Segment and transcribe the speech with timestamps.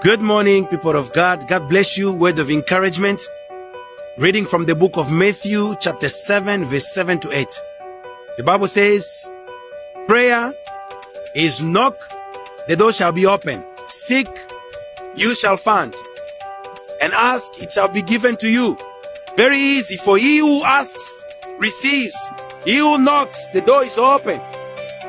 [0.00, 1.46] Good morning, people of God.
[1.46, 2.12] God bless you.
[2.12, 3.22] Word of encouragement.
[4.18, 7.46] Reading from the book of Matthew, chapter 7, verse 7 to 8.
[8.36, 9.32] The Bible says,
[10.08, 10.52] Prayer
[11.36, 11.96] is knock,
[12.66, 13.64] the door shall be open.
[13.86, 14.28] Seek,
[15.14, 15.94] you shall find.
[17.00, 18.76] And ask, it shall be given to you.
[19.36, 21.22] Very easy, for he who asks
[21.58, 22.32] receives.
[22.64, 24.40] He who knocks, the door is open.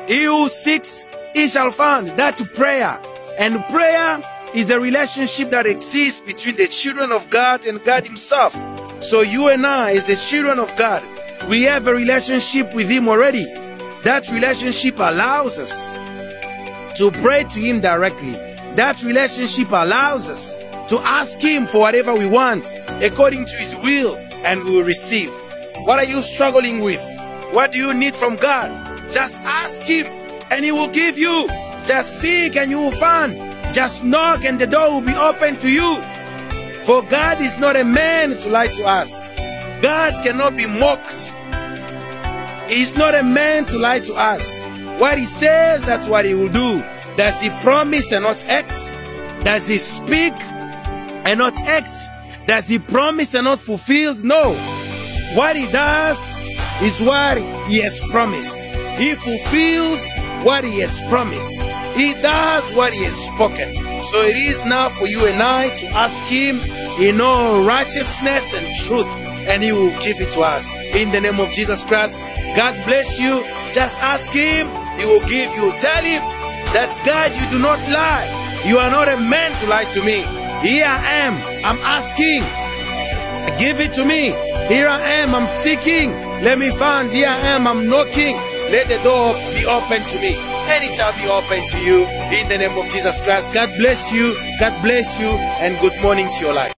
[0.06, 2.06] He who seeks, he shall find.
[2.10, 3.00] That's prayer.
[3.36, 4.22] And prayer
[4.54, 8.54] is the relationship that exists between the children of God and God Himself.
[9.02, 11.02] So you and I, as the children of God,
[11.48, 13.44] we have a relationship with Him already.
[14.02, 15.98] That relationship allows us
[16.98, 18.32] to pray to Him directly.
[18.74, 20.56] That relationship allows us
[20.88, 25.30] to ask Him for whatever we want according to His will and we will receive.
[25.84, 27.02] What are you struggling with?
[27.52, 29.10] What do you need from God?
[29.10, 30.06] Just ask Him
[30.50, 31.48] and He will give you.
[31.84, 33.55] Just seek and you will find.
[33.76, 36.00] Just knock and the door will be open to you.
[36.84, 39.34] For God is not a man to lie to us.
[39.82, 41.34] God cannot be mocked.
[42.70, 44.62] He is not a man to lie to us.
[44.98, 46.82] What he says, that's what he will do.
[47.18, 48.94] Does he promise and not act?
[49.44, 50.32] Does he speak
[51.26, 51.94] and not act?
[52.46, 54.14] Does he promise and not fulfill?
[54.24, 54.54] No.
[55.34, 56.42] What he does
[56.80, 57.36] is what
[57.68, 58.56] he has promised.
[58.96, 60.10] He fulfills
[60.44, 61.60] what he has promised.
[61.96, 63.74] He does what he has spoken.
[64.02, 66.60] So it is now for you and I to ask him
[67.00, 69.08] in all righteousness and truth,
[69.48, 70.70] and he will give it to us.
[70.94, 72.20] In the name of Jesus Christ,
[72.54, 73.42] God bless you.
[73.72, 75.72] Just ask him, he will give you.
[75.80, 76.20] Tell him
[76.76, 78.62] that God, you do not lie.
[78.66, 80.20] You are not a man to lie to me.
[80.66, 81.34] Here I am.
[81.64, 82.42] I'm asking.
[83.58, 84.32] Give it to me.
[84.68, 85.34] Here I am.
[85.34, 86.10] I'm seeking.
[86.42, 87.12] Let me find.
[87.12, 87.66] Here I am.
[87.66, 88.36] I'm knocking.
[88.70, 90.55] Let the door be open to me.
[90.68, 93.54] And it shall be open to you in the name of Jesus Christ.
[93.54, 94.34] God bless you.
[94.58, 95.28] God bless you.
[95.62, 96.72] And good morning to your life.